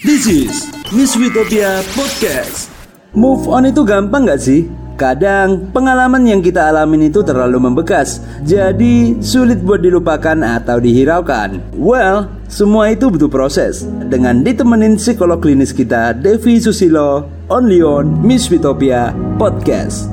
[0.00, 2.72] This is Miss Witopia Podcast.
[3.12, 4.64] Move on itu gampang gak sih?
[4.96, 11.76] Kadang pengalaman yang kita alamin itu terlalu membekas, jadi sulit buat dilupakan atau dihiraukan.
[11.76, 13.84] Well, semua itu butuh proses.
[14.08, 20.08] Dengan ditemenin psikolog klinis kita, Devi Susilo, only on Miss Witopia Podcast.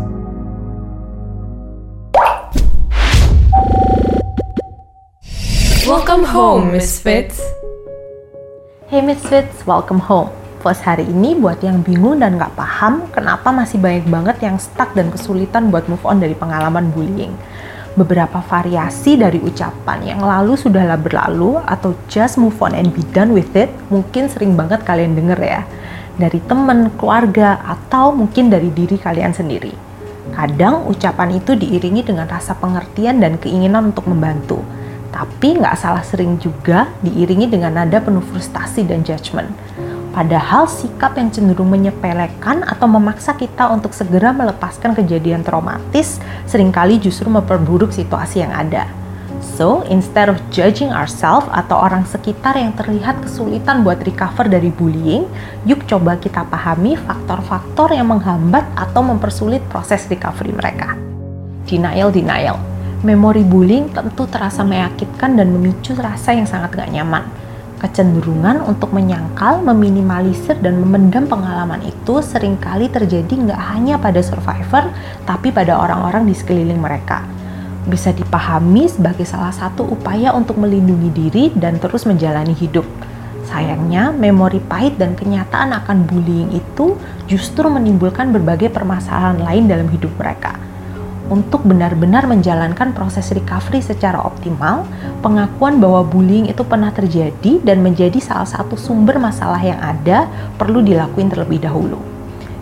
[5.87, 7.39] Welcome home, Misfits.
[8.87, 10.31] Hey Misfits, welcome home.
[10.63, 14.95] Post hari ini buat yang bingung dan nggak paham kenapa masih banyak banget yang stuck
[14.95, 17.35] dan kesulitan buat move on dari pengalaman bullying.
[17.99, 23.35] Beberapa variasi dari ucapan yang lalu sudahlah berlalu atau just move on and be done
[23.35, 25.67] with it mungkin sering banget kalian denger ya.
[26.15, 29.75] Dari temen, keluarga, atau mungkin dari diri kalian sendiri.
[30.31, 34.63] Kadang ucapan itu diiringi dengan rasa pengertian dan keinginan untuk membantu
[35.11, 39.49] tapi nggak salah sering juga diiringi dengan nada penuh frustasi dan judgment.
[40.17, 46.17] Padahal sikap yang cenderung menyepelekan atau memaksa kita untuk segera melepaskan kejadian traumatis
[46.49, 48.89] sering kali justru memperburuk situasi yang ada.
[49.37, 55.29] So, instead of judging ourselves atau orang sekitar yang terlihat kesulitan buat recover dari bullying,
[55.69, 60.97] yuk coba kita pahami faktor-faktor yang menghambat atau mempersulit proses recovery mereka.
[61.69, 67.29] Denial, denial memori bullying tentu terasa menyakitkan dan memicu rasa yang sangat gak nyaman.
[67.77, 74.89] Kecenderungan untuk menyangkal, meminimalisir, dan memendam pengalaman itu sering kali terjadi nggak hanya pada survivor,
[75.29, 77.21] tapi pada orang-orang di sekeliling mereka.
[77.85, 82.83] Bisa dipahami sebagai salah satu upaya untuk melindungi diri dan terus menjalani hidup.
[83.45, 86.97] Sayangnya, memori pahit dan kenyataan akan bullying itu
[87.29, 90.57] justru menimbulkan berbagai permasalahan lain dalam hidup mereka
[91.27, 94.87] untuk benar-benar menjalankan proses recovery secara optimal,
[95.19, 100.79] pengakuan bahwa bullying itu pernah terjadi dan menjadi salah satu sumber masalah yang ada perlu
[100.79, 101.99] dilakuin terlebih dahulu.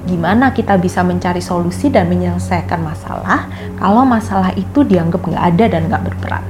[0.05, 3.49] Gimana kita bisa mencari solusi dan menyelesaikan masalah
[3.81, 6.45] kalau masalah itu dianggap nggak ada dan nggak berperan?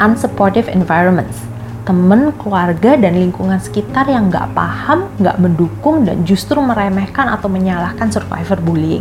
[0.00, 1.48] Unsupportive environments
[1.88, 8.12] teman, keluarga, dan lingkungan sekitar yang nggak paham, nggak mendukung, dan justru meremehkan atau menyalahkan
[8.12, 9.00] survivor bullying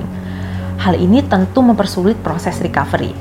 [0.87, 3.11] Hal ini tentu mempersulit proses recovery.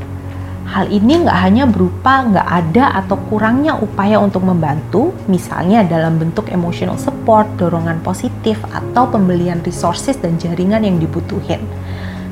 [0.70, 6.46] Hal ini nggak hanya berupa nggak ada atau kurangnya upaya untuk membantu, misalnya dalam bentuk
[6.54, 11.58] emotional support, dorongan positif, atau pembelian resources dan jaringan yang dibutuhin.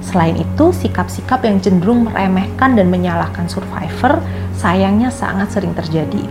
[0.06, 4.22] Selain itu, sikap-sikap yang cenderung meremehkan dan menyalahkan survivor
[4.54, 6.22] sayangnya sangat sering terjadi.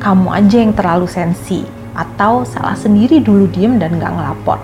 [0.00, 1.60] Kamu aja yang terlalu sensi,
[1.92, 4.56] atau salah sendiri dulu diem dan nggak ngelapor.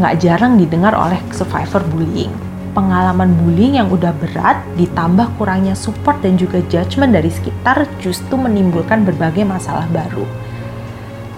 [0.00, 6.38] Nggak jarang didengar oleh survivor bullying pengalaman bullying yang udah berat ditambah kurangnya support dan
[6.38, 10.24] juga judgment dari sekitar justru menimbulkan berbagai masalah baru.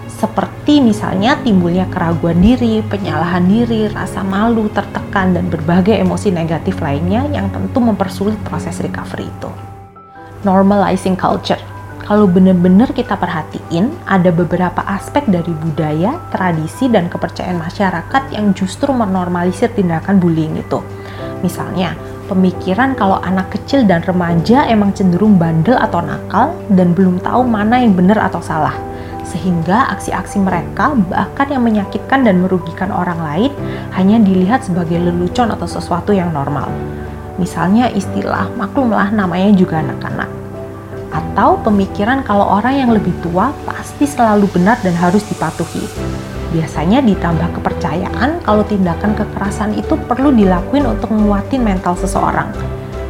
[0.07, 7.27] Seperti misalnya timbulnya keraguan diri, penyalahan diri, rasa malu, tertekan, dan berbagai emosi negatif lainnya
[7.27, 9.51] yang tentu mempersulit proses recovery itu.
[10.47, 11.59] Normalizing culture
[12.03, 18.91] kalau benar-benar kita perhatiin, ada beberapa aspek dari budaya, tradisi, dan kepercayaan masyarakat yang justru
[18.91, 20.83] menormalisir tindakan bullying itu.
[21.43, 21.91] Misalnya,
[22.31, 27.83] pemikiran kalau anak kecil dan remaja emang cenderung bandel atau nakal dan belum tahu mana
[27.83, 28.73] yang benar atau salah.
[29.27, 33.51] Sehingga aksi-aksi mereka bahkan yang menyakitkan dan merugikan orang lain
[33.91, 36.71] hanya dilihat sebagai lelucon atau sesuatu yang normal.
[37.35, 40.31] Misalnya istilah maklumlah namanya juga anak-anak.
[41.11, 47.59] Atau pemikiran kalau orang yang lebih tua pasti selalu benar dan harus dipatuhi biasanya ditambah
[47.59, 52.53] kepercayaan kalau tindakan kekerasan itu perlu dilakuin untuk menguatin mental seseorang.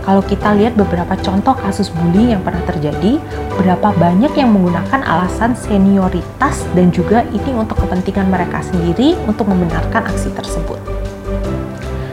[0.03, 3.23] Kalau kita lihat beberapa contoh kasus bullying yang pernah terjadi,
[3.55, 10.03] berapa banyak yang menggunakan alasan senioritas dan juga ini untuk kepentingan mereka sendiri untuk membenarkan
[10.11, 10.79] aksi tersebut.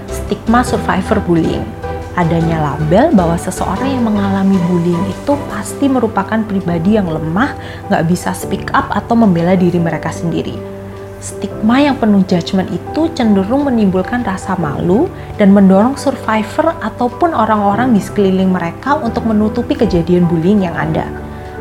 [0.07, 1.67] Stigma survivor bullying
[2.15, 7.55] adanya label bahwa seseorang yang mengalami bullying itu pasti merupakan pribadi yang lemah,
[7.91, 10.80] nggak bisa speak up atau membela diri mereka sendiri
[11.21, 15.07] stigma yang penuh judgment itu cenderung menimbulkan rasa malu
[15.37, 21.05] dan mendorong survivor ataupun orang-orang di sekeliling mereka untuk menutupi kejadian bullying yang ada.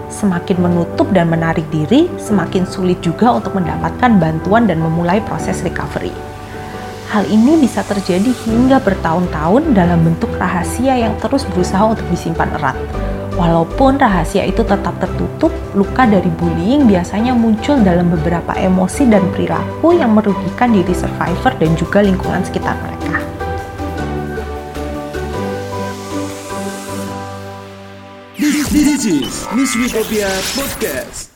[0.10, 6.16] Semakin menutup dan menarik diri, semakin sulit juga untuk mendapatkan bantuan dan memulai proses recovery.
[7.14, 13.09] Hal ini bisa terjadi hingga bertahun-tahun dalam bentuk rahasia yang terus berusaha untuk disimpan erat
[13.40, 19.96] Walaupun rahasia itu tetap tertutup, luka dari bullying biasanya muncul dalam beberapa emosi dan perilaku
[19.96, 23.24] yang merugikan diri survivor dan juga lingkungan sekitar mereka.
[28.36, 30.28] This is Miss Utopia
[30.60, 31.29] Podcast.